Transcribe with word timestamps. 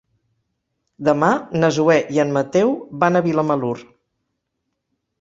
Demà 1.07 1.29
na 1.61 1.71
Zoè 1.77 1.99
i 2.17 2.23
en 2.25 2.33
Mateu 2.41 2.75
van 3.05 3.23
a 3.23 3.25
Vilamalur. 3.31 3.79